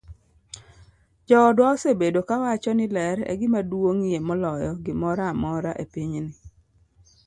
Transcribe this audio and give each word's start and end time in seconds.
Joodwa 1.27 1.65
osebedo 1.73 2.19
kawacho 2.29 2.71
ni 2.75 2.85
ler 2.95 3.17
e 3.31 3.33
gima 3.39 3.59
duong'ie 3.69 4.19
moloyo 4.27 4.71
gimoro 4.85 5.23
amora 5.31 5.71
e 5.83 5.85
pinyni. 5.93 6.31